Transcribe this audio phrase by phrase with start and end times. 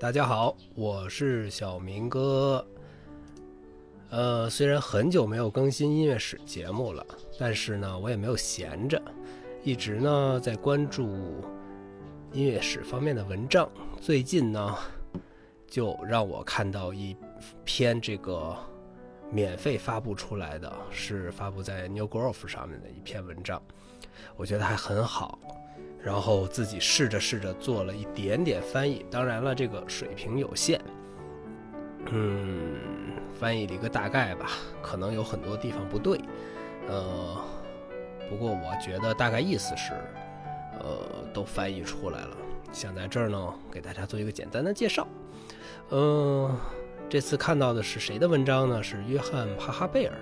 [0.00, 2.64] 大家好，我是小明哥。
[4.10, 7.04] 呃，虽然很久没有更新音乐史节目了，
[7.36, 9.02] 但是呢，我也没有闲着，
[9.64, 11.42] 一直呢在关注
[12.32, 13.68] 音乐史方面的文章。
[14.00, 14.72] 最近呢，
[15.66, 17.16] 就让我看到一
[17.64, 18.56] 篇这个
[19.32, 23.60] 免费发布出来的，是发布在 New Grove 上面的一篇文章，
[24.36, 25.36] 我觉得还很好。
[26.02, 30.80] 然后自己试着试着做了一点点翻译，当然了，这个水平有限。
[32.10, 32.76] 嗯，
[33.38, 36.18] 翻译了一个大概吧，可能有很多地方不对，
[36.88, 37.36] 呃，
[38.30, 39.92] 不过我觉得大概意思是，
[40.80, 42.36] 呃，都翻译出来了。
[42.72, 45.06] 想在这儿呢，给大家做一个简单的介绍。
[45.90, 46.56] 嗯，
[47.08, 48.82] 这次看到的是谁的文章呢？
[48.82, 50.14] 是约翰·帕哈贝尔。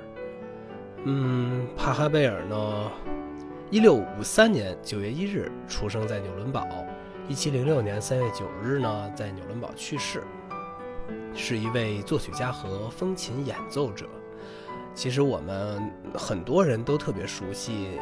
[1.04, 2.91] 嗯，帕哈贝尔呢，
[3.69, 6.65] 一六五三年九月一日出生在纽伦堡，
[7.27, 10.23] 一七零六年三月九日呢，在纽伦堡去世。
[11.35, 14.07] 是一位作曲家和风琴演奏者。
[14.95, 15.82] 其实我们
[16.15, 17.99] 很多人都特别熟悉，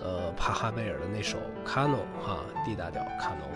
[0.00, 3.48] 呃，帕哈贝尔的那首卡农哈 D 大调卡农。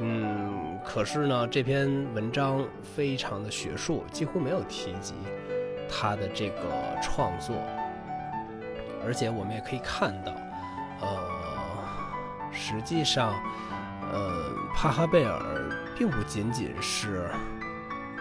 [0.00, 5.14] 嗯，可是呢，这篇文章非常的学术，几乎没有提及
[5.88, 6.64] 他的这个
[7.00, 7.54] 创作。
[9.04, 10.32] 而且我们也可以看到，
[11.00, 11.18] 呃，
[12.52, 13.34] 实际上，
[14.12, 14.32] 呃，
[14.74, 15.40] 帕哈贝尔
[15.96, 17.28] 并不仅仅是。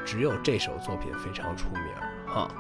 [0.06, 1.82] 只有这首作品非常出名
[2.28, 2.52] 哈。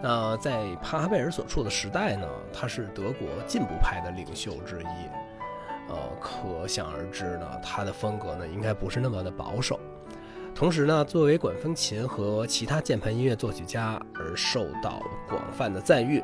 [0.00, 9.80] 那在帕哈贝尔所处的时代呢，他是德国进步派的领袖之一，呃，可想而知呢，他的风格呢应该不是那么的保守。
[10.54, 16.22] 同时呢，作为管风琴和其他键盘音乐作曲家而受到广泛的赞誉。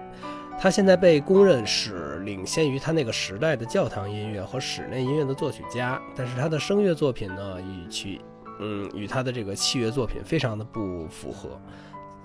[0.59, 8.21] 他现在被公认是领先于他那个时代的教堂音乐和室内音乐的作曲家，但是他的声乐作品呢，与其
[8.61, 11.61] 嗯，与他的这个器乐作品非常的不符合，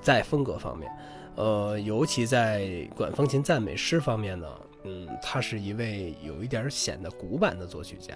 [0.01, 0.87] 在风格方面，
[1.35, 4.47] 呃，尤其在管风琴赞美诗方面呢，
[4.83, 8.13] 嗯，他是一位有一点显得古板的作曲家。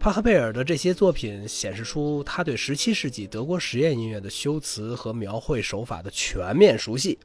[0.00, 7.18] 帕赫贝尔的这些作品显示出他对17世纪德国实验音乐的修辞和描绘手法的全面熟悉，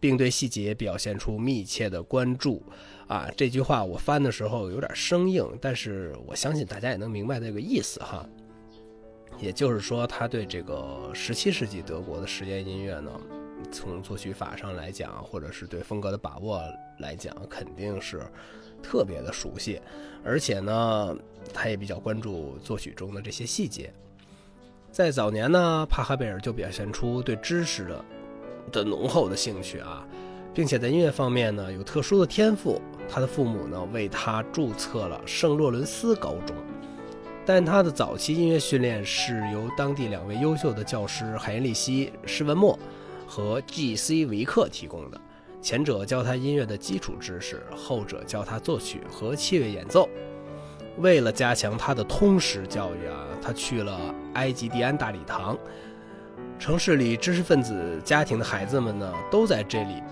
[0.00, 2.60] 并对细节表现出密切的关注。
[3.06, 8.26] 啊，这句话我翻的时候有点生硬，但是我相信大家也能明白这个意思哈。
[9.38, 13.10] 也就是说，他对这个十七世纪德国的实验音乐呢，
[13.72, 16.62] 从作曲法上来讲，或者是对风格的把握
[16.98, 18.22] 来讲，肯定是
[18.82, 19.80] 特别的熟悉。
[20.22, 21.16] 而且呢，
[21.52, 23.92] 他也比较关注作曲中的这些细节。
[24.92, 28.04] 在早年呢，帕哈贝尔就表现出对知识的
[28.72, 30.06] 的浓厚的兴趣啊，
[30.52, 32.80] 并且在音乐方面呢有特殊的天赋。
[33.08, 36.54] 他的父母呢为他注册了圣洛伦斯高中。
[37.44, 42.78] 但他的早期音乐训练是由当地两位优秀的教师海因里希·施文默
[43.26, 44.26] 和 G.C.
[44.26, 45.20] 维克提供的。
[45.60, 50.08] 前者教他音乐的基础知识，后者教他作曲和器乐演奏。
[50.98, 53.98] 为了加强他的通识教育啊，他去了
[54.34, 55.58] 埃及蒂安大礼堂。
[56.60, 60.02] 城市里知识分子家庭的孩子们呢，都在这里，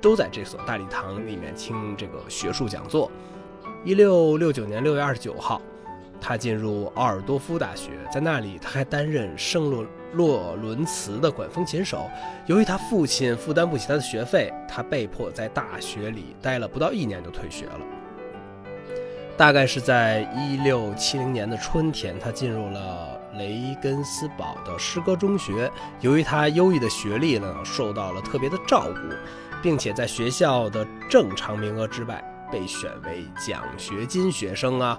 [0.00, 3.10] 都在这所大礼堂里面听这个学术讲座。
[3.84, 5.60] 一六六九年六月二十九号。
[6.18, 12.08] 他进入奥尔多夫大学，在那里他还担任圣洛洛伦茨的管风琴手。
[12.46, 17.80] 由于他父亲负担不起他的学费，他被迫在大学里待了不到一年就退学了。
[19.36, 25.70] 大概是在一六七零年的春天，他进入了雷根斯堡的诗歌中学。
[26.00, 29.14] 由于他优异的学历呢，受到了特别的照顾，
[29.62, 34.98] 并且在学校的正常名额之外被选为奖学金学生啊。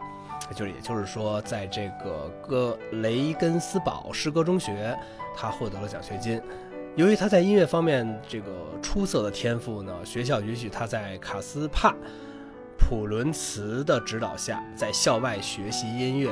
[0.55, 4.97] 就是，也就是说，在这个哥雷根斯堡诗歌中学，
[5.35, 6.41] 他获得了奖学金。
[6.95, 11.93] 由于他在音乐方面这个出色的天赋呢，学校允许他在卡斯帕
[12.77, 16.29] 普伦茨的指导下，在校外学习音乐。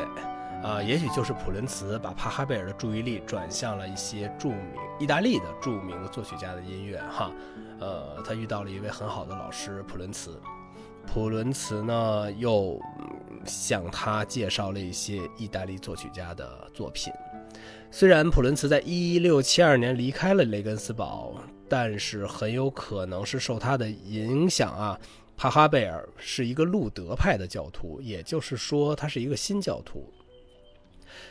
[0.64, 4.60] 啊，也许就是普伦茨把帕哈贝尔的注意力转向了一些著名
[5.00, 7.00] 意大利的著名的作曲家的音乐。
[7.12, 7.32] 哈，
[7.80, 10.42] 呃，他遇到了一位很好的老师普伦茨。
[11.06, 12.80] 普伦茨呢，又
[13.46, 17.14] 向他介绍了一些意大利作曲家的作品。
[17.92, 21.36] 虽然普伦茨在一六七二年离开了雷根斯堡，
[21.70, 25.00] 但是很有可能是受他的影响啊。
[25.38, 30.12] 帕哈贝尔是一个路德派的教徒，也就是说，他是一个新教徒。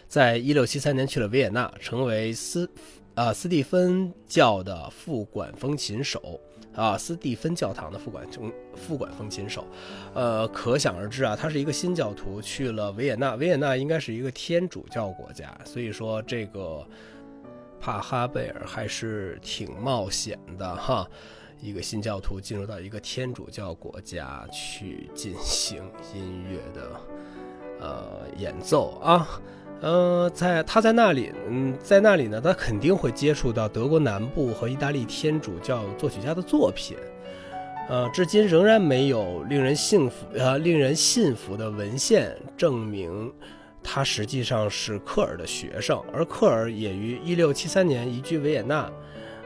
[0.08, 2.68] 在一六七三年去了维也纳，成为斯
[3.14, 6.40] 啊斯蒂芬教的副管风琴手。
[6.74, 9.64] 啊，斯蒂芬教堂的副管中副管风琴手，
[10.12, 16.84] 呃，可想而知啊，他是一个新教徒，去了维也纳，维也纳应该是一个天主教国家，所以说这个
[17.80, 21.08] 帕哈贝尔还是挺冒险的哈，
[21.60, 25.80] 一个新教徒进入到一个天主教国家去进行
[26.12, 27.00] 音乐的
[27.80, 29.40] 呃演奏啊。
[29.84, 36.96] 呃，在他在那里，嗯，在那里呢，他肯定会接触到德国南部和意大利天主教作曲家的作品。
[37.90, 43.30] 呃，至今仍然没有令人信服呃令人信服的文献证明
[43.82, 48.90] 他实际上是克尔的学生，而克尔也于一六七三年移居维也纳。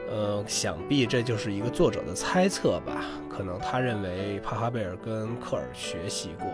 [0.09, 6.47] 呃，想必这就是一个作者的猜测吧，可能他认为帕哈贝尔跟克尔学习过。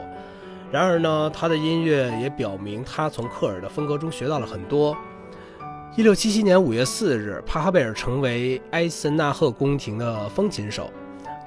[0.75, 4.93] 然而呢，他的音乐也表明他从克尔的风格中学到了很多。
[5.95, 10.91] 一六七七年五月四日，帕哈贝尔成为埃森纳赫宫廷的风琴手。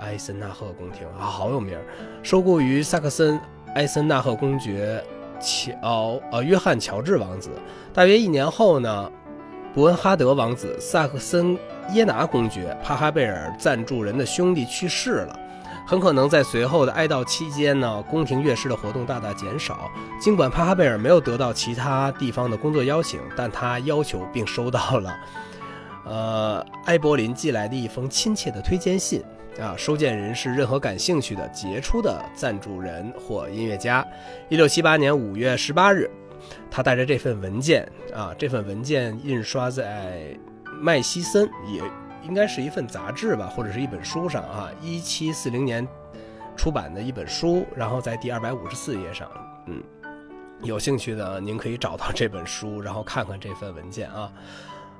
[0.01, 1.85] 埃森纳赫宫廷啊，好有名儿，
[2.23, 3.39] 收购于萨克森
[3.75, 5.05] 埃森纳赫公爵
[5.39, 7.51] 乔呃约翰乔治王子。
[7.93, 9.13] 大约一年后呢，
[9.75, 11.55] 伯恩哈德王子萨克森
[11.93, 15.39] 耶拿公爵帕哈贝尔赞助人的兄弟去世了。
[15.89, 19.91] 很可能在随后的哀悼期间呢，宫廷乐师的活动大大减少。
[20.21, 25.17] 尽管帕哈贝尔没有得到其他地方的工作邀请，但他要求并收到了，
[26.05, 29.25] 呃，埃柏林寄来的一封亲切的推荐信。
[29.59, 34.07] 啊，收件人是任何感兴趣的杰出的赞助人或音乐家。
[34.51, 36.09] 一六七八年五月十八日，
[36.71, 40.37] 他带着这份文件啊，这份文件印刷在
[40.81, 41.83] 麦西森也。
[42.29, 45.87] 应该是一份杂志吧，或者是一本书上啊，一七四零年
[46.57, 49.29] 出版的一本书，然后在第二百五十四页上，
[49.67, 49.83] 嗯，
[50.63, 54.31] 有兴趣的您可以找到这本书，然后看看这份文件啊。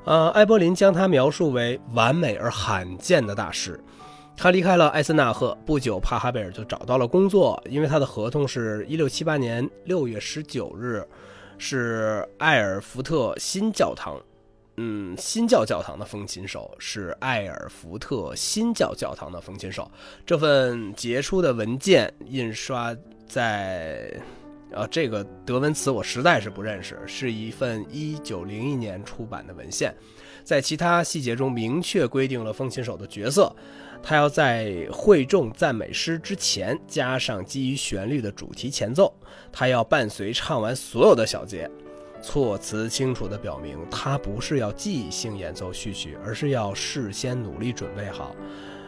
[0.05, 3.79] 呃，埃柏林将他描述为完美而罕见的大师。
[4.35, 11.07] 他离开了艾森纳赫不久，帕哈贝尔就找到了工作，因为他的合同是一六七八年六月十九日，
[11.59, 14.17] 是埃尔福特新教堂。
[14.81, 19.91] 嗯，新教教堂的风琴手是埃尔福特新教教堂的风琴手。
[20.25, 22.97] 这份杰出的文件印刷
[23.27, 24.09] 在，
[24.71, 29.93] 呃，这个德文词我实在是不认识，是一份一九零一年出版的文献，
[30.45, 33.53] 在其他细节中明确规定了风琴手的角色，
[34.01, 39.13] 他要在会众赞美诗之前加上基于旋律的主题前奏，
[39.51, 41.69] 他要伴随唱完所有的小节。
[42.21, 48.35] 措辞清楚地表明，他不是要即兴演奏序曲，而是要事先努力准备好，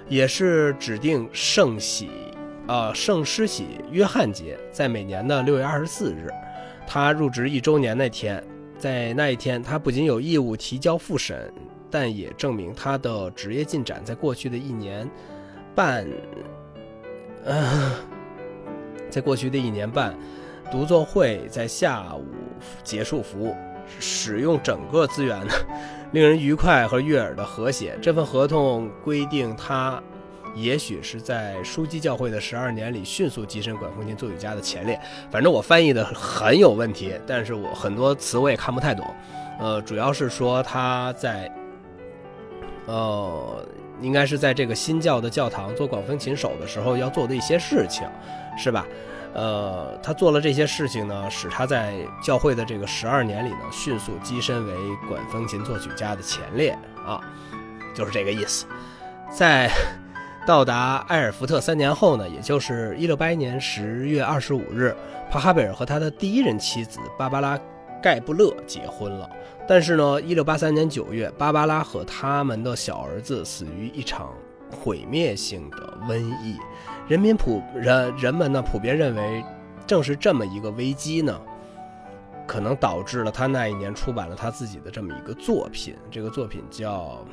[0.08, 2.10] 也是指定圣喜，
[2.66, 6.28] 呃，圣施洗约翰节，在每年的六月二十四日，
[6.86, 8.42] 他入职一周年那天，
[8.78, 11.52] 在那一天，他不仅有义务提交复审，
[11.90, 15.08] 但也证明他的职业进展在过去的一年
[15.74, 16.06] 半，
[17.44, 17.92] 呃，
[19.08, 20.14] 在过去的一年半。
[20.70, 22.24] 独奏会在下午
[22.84, 23.56] 结束服务，
[23.98, 25.54] 使用整个资源的，
[26.12, 27.98] 令人愉快和悦耳的和谐。
[28.00, 30.02] 这份合同规定，他
[30.54, 35.00] 也许是在枢机教会的十二年里迅速跻身管风琴作曲家的前列。
[35.30, 39.04] 反正我翻译的很有问题，但是我很多词我也看不太懂。
[39.58, 41.52] 呃，主要是说他在，
[42.86, 43.64] 呃，
[44.00, 48.08] 应该是在这个新教的教堂做管风琴手的时候要做的一些事情，
[48.56, 48.86] 是吧？
[49.32, 54.74] 呃，他做了这些事情呢，使他在教会的这个十二年里呢，迅速跻身为
[55.08, 57.20] 管风琴作曲家的前列啊，
[57.94, 58.66] 就是这个意思。
[59.30, 59.70] 在
[60.46, 64.96] 到达埃尔福特三年后呢，也就是一六八一年十月二十五日，
[65.30, 67.56] 帕哈贝尔和他的第一任妻子芭芭拉·
[68.02, 69.30] 盖布勒结婚了。
[69.68, 74.32] 但是呢，一六八三年九月，芭芭拉和他们的小儿子死于一场
[74.72, 76.56] 毁灭性的瘟疫。
[77.10, 79.44] 人民普人人们呢普遍认为，
[79.84, 81.40] 正是这么一个危机呢，
[82.46, 85.96] 可能导致了他那一年出版了他自己的这么一个作品。
[86.08, 87.26] 这个作品叫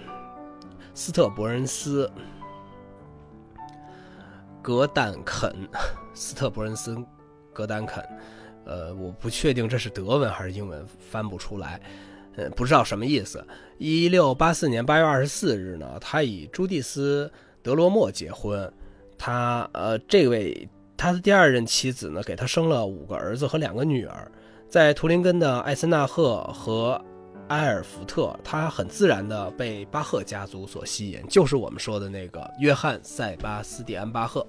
[0.96, 2.12] 《斯特伯恩斯
[4.64, 5.52] 格丹肯》，
[6.12, 6.98] 斯特伯恩斯
[7.54, 8.04] 格丹肯。
[8.66, 11.80] 呃，我不确定这是德文还是英文，翻不出来。
[12.36, 13.46] 呃，不知道什么意思。
[13.78, 17.32] 一六八四年八月二十四日呢，他与朱蒂斯
[17.62, 18.74] 德罗莫结婚。
[19.18, 24.32] 他呃，这位他的第二任妻子呢，给他生了五个儿子和两个女儿。
[24.70, 27.02] 在图林根的艾森纳赫和
[27.48, 34.46] 埃尔福特，他很自然地被巴赫家族所吸引，就是我们说的那个约翰塞巴斯蒂安巴赫。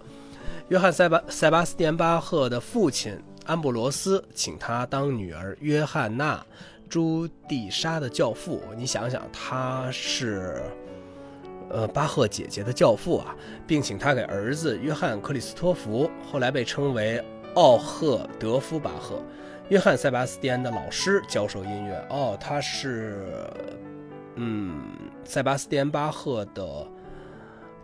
[0.69, 6.45] 约翰塞巴塞巴斯蒂安巴赫的父亲安布罗斯请他当女儿约翰娜
[6.89, 8.61] 朱蒂莎的教父。
[8.77, 10.61] 你想想，他是。
[11.71, 13.35] 呃巴赫姐姐的教父啊，
[13.67, 17.23] 并请他给儿子约翰克里斯托弗，后来被称为
[17.55, 19.23] 奥赫德夫巴赫，
[19.69, 22.07] 约翰塞巴斯蒂安的老师教授音乐。
[22.11, 23.27] 哦，他是，
[24.37, 24.81] 嗯，
[25.25, 26.87] 塞巴斯蒂安巴赫的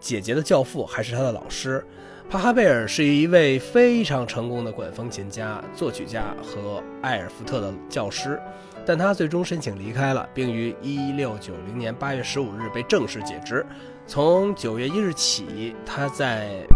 [0.01, 1.85] 姐姐的教父，还是他的老师？
[2.31, 8.41] 帕哈贝尔是一位非常成功的管风琴家、作曲家和埃尔福特的教师，
[8.87, 13.65] 但他最终申请离开了，并于1690年8月15日被正式解职。
[14.07, 16.67] 从9月1日起，他在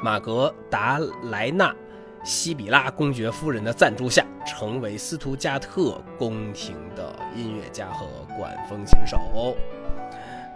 [0.00, 1.74] 马格达莱纳
[2.24, 8.06] 西比拉公爵夫人的赞助下，成为斯图加特宫廷的音乐家和
[8.38, 9.56] 管风琴手。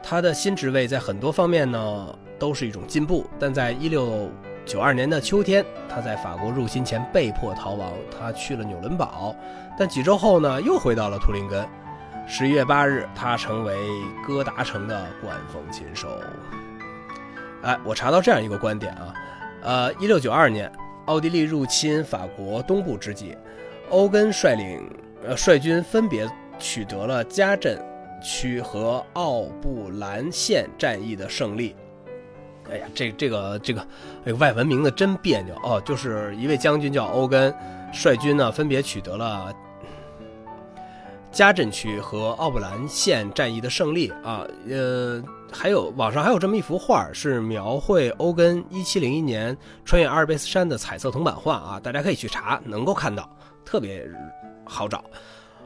[0.03, 2.19] 他的新职位在很多方面呢。
[2.39, 4.29] 都是一种进步，但在一六
[4.65, 7.93] 九二年的秋天，他在法国入侵前被迫逃亡。
[8.17, 9.35] 他去了纽伦堡，
[9.77, 11.67] 但几周后呢，又回到了图林根。
[12.29, 13.77] 十一月八日，他成为
[14.27, 16.09] 哥达城的管风琴手。
[17.63, 19.15] 哎，我查到这样一个观点啊，
[19.63, 20.71] 呃，一六九二年，
[21.07, 23.37] 奥地利入侵法国东部之际，
[23.91, 24.89] 欧根率领
[25.27, 26.29] 呃率军分别
[26.59, 27.85] 取得了加镇
[28.23, 31.75] 区和奥布兰县战役的胜利。
[32.71, 33.87] 哎呀，这这个这个，
[34.25, 35.81] 哎，外文名字真别扭哦。
[35.85, 37.55] 就是一位将军叫欧根，
[37.93, 39.53] 率军呢分别取得了
[41.31, 44.47] 加镇区和奥布兰县战役的胜利啊。
[44.71, 53.29] 呃，还有网上还有这么一幅画，是描绘欧根1701年穿越阿尔卑斯山的彩色铜版画啊，大家可以去查，能够看到，
[53.65, 54.09] 特别
[54.65, 55.05] 好找。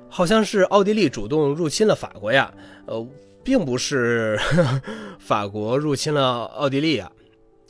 [0.09, 2.53] 好像是奥地利主动入侵了法国呀，
[2.87, 3.07] 呃。
[3.47, 4.37] 并不是
[5.21, 7.09] 法国入侵了奥地利啊，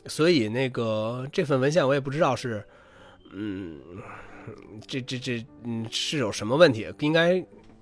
[0.07, 2.65] 所以那个这份文献我也不知道是，
[3.31, 3.79] 嗯，
[4.87, 6.91] 这这这嗯是有什么问题？
[7.01, 7.39] 应该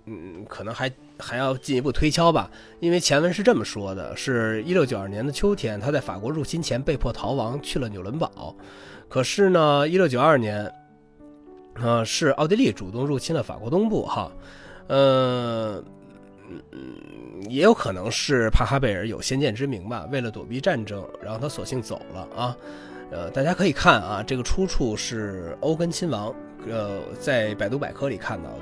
[0.07, 2.51] 嗯可能还还要进一步推敲吧。
[2.81, 8.53] 因为前文是这么说的：，是一六九二年的秋天，他在法国入侵前被迫逃亡去了纽伦堡。
[9.07, 10.69] 可是呢，一六九二年，
[11.75, 14.29] 啊，是奥地利主动入侵了法国东部，哈，
[14.87, 15.81] 嗯。
[16.71, 22.57] 嗯，也有可能是帕哈贝尔有先见之明吧，为了躲避战争，然后他索性走了啊。
[23.11, 26.33] 呃，大家可以看啊，这个出处是欧根亲王，
[26.67, 28.61] 呃，在百度百科里看到的。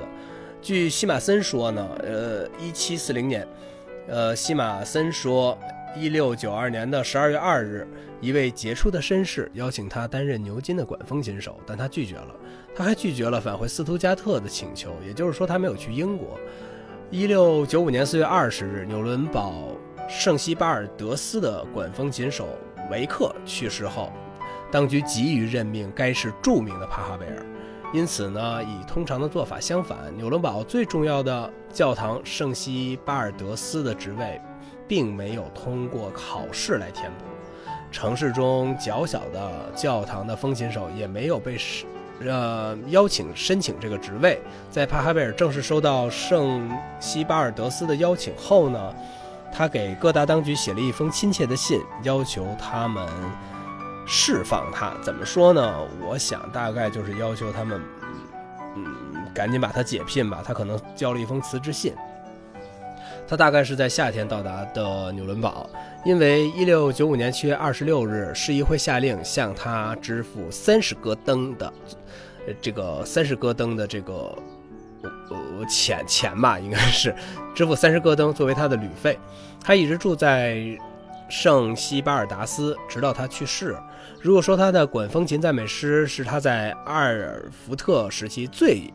[0.61, 3.47] 据西马森说呢，呃，一七四零年，
[4.07, 5.57] 呃，西马森说，
[5.95, 7.87] 一六九二年的十二月二日，
[8.19, 12.35] 一位杰出的绅士邀请他担任牛津的管风琴手，但他拒绝了。
[12.75, 16.39] 他还拒绝了返回斯图加特的请求，也就是说，他没有去英国。
[17.13, 19.67] 一六九五年四月二十日，纽伦堡
[20.09, 22.47] 圣西巴尔德斯的管风琴手
[22.89, 24.11] 维克去世后，
[24.71, 27.45] 当局急于任命该市著名的帕哈贝尔。
[27.93, 34.41] 因此呢，与通常的做法相反，纽伦堡最重要的教堂圣西巴尔德斯的职位，
[34.87, 37.25] 并没有通过考试来填补。
[37.91, 41.85] 城市中较小的教堂的风琴手也没有被使。
[42.21, 48.95] 呃，邀请申请这个职位，在帕哈贝尔正式收到圣西巴尔德斯的邀请后呢，
[49.51, 53.05] 他给各大当局写了一封亲切的信，要求他们
[54.05, 54.93] 释放他。
[55.01, 55.75] 怎么说呢？
[56.07, 57.81] 我想大概就是要求他们，
[58.75, 58.85] 嗯，
[59.33, 60.41] 赶紧把他解聘吧。
[60.45, 61.93] 他可能交了一封辞职信。
[63.27, 65.69] 他大概是在夏天到达的纽伦堡，
[66.05, 71.71] 因为一六九五年七月二十六日，市议会下令向他支付三十戈登的。
[72.61, 74.37] 这个三十戈登的这个
[75.29, 77.15] 呃钱钱吧，应该是
[77.55, 79.17] 支付三十戈登作为他的旅费。
[79.63, 80.61] 他一直住在
[81.29, 83.77] 圣西巴尔达斯，直到他去世。
[84.21, 88.93] 如果说他的管风琴赞美诗是他在阿尔福特时期最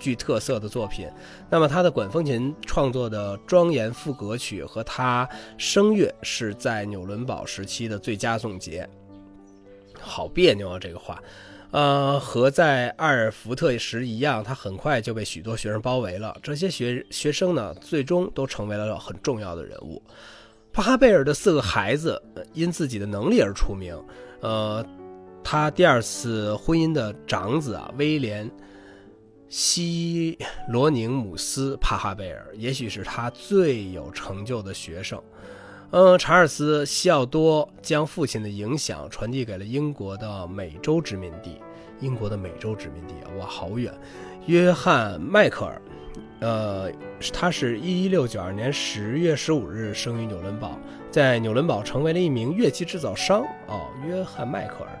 [0.00, 1.08] 具特色的作品，
[1.48, 8.88] 那么他的管风琴创作的庄严赋格曲和他声乐是在纽伦堡时期的最佳总结。
[10.00, 11.22] 好别扭啊，这个话。
[11.72, 16.36] 呃，和在阿尔福特时一样，他很快就被许多学生包围了。
[16.42, 20.02] 这些学学生呢，最终都成为了很重要的人物。
[20.72, 22.20] 帕哈贝尔的四个孩子
[22.54, 23.96] 因自己的能力而出名。
[24.40, 24.84] 呃，
[25.44, 28.48] 他第二次婚姻的长子啊，威廉·
[29.50, 30.38] 西
[30.68, 35.20] 罗宁姆斯·帕哈贝尔，也许是他最有成就的学生。
[35.90, 41.60] 嗯，查尔斯·西奥多将父亲的影响传递给了英国的美洲殖民地。
[41.98, 43.92] 英国的美洲殖民地啊，哇，好远！
[44.46, 45.82] 约翰·迈克尔，
[46.38, 46.90] 呃，
[47.32, 50.78] 他是一六九二年十月十五日生于纽伦堡，
[51.10, 53.42] 在纽伦堡成为了一名乐器制造商。
[53.66, 54.99] 哦，约翰·迈克尔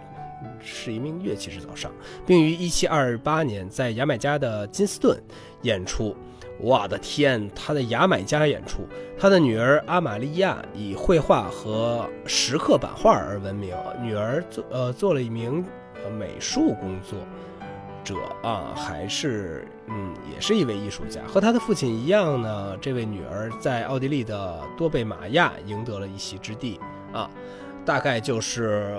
[0.62, 1.90] 是一名乐器制造商，
[2.26, 5.20] 并于一七二八年在牙买加的金斯顿
[5.62, 6.16] 演出。
[6.62, 8.86] 我的天，他在牙买加演出，
[9.18, 15.64] 他的女儿阿玛利亚以绘画和石刻版画而闻名，女儿做呃做了一名
[16.18, 17.18] 美术工作
[18.04, 26.78] 者啊，还是嗯也是一位艺术家，和他的父亲一样呢，这位女儿在奥地利的多贝玛亚赢得了一席之地
[27.10, 27.30] 啊，
[27.86, 28.94] 大概就是。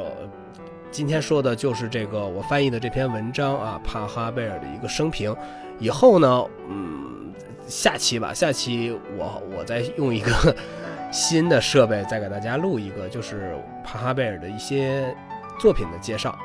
[0.91, 5.33] 今天说的就是这个我翻译的这篇文章啊，帕哈贝尔的一个生平。
[5.79, 7.33] 以后呢，嗯，
[7.65, 10.53] 下期吧，下期我我再用一个
[11.09, 13.55] 新的设备再给大家录一个，就是
[13.85, 15.15] 帕哈贝尔的一些
[15.57, 16.37] 作品的介绍。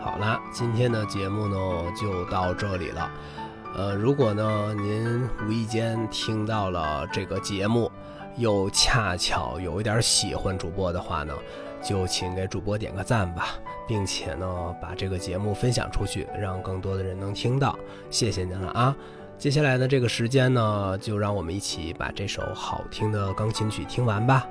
[0.00, 1.56] 好了，今天的节目呢
[1.94, 3.10] 就到这里了。
[3.76, 7.92] 呃，如果呢您无意间听到了这个节目，
[8.36, 11.34] 又恰巧有一点喜欢主播的话呢。
[11.82, 13.48] 就请给主播点个赞吧，
[13.86, 17.76] 并且呢，把这个节目分享出去，让更多的人能听到。
[18.10, 18.96] 谢谢您了啊！
[19.36, 24.46] 接下来的这个时间呢，就让我们一起把这首好听的钢琴曲听完吧。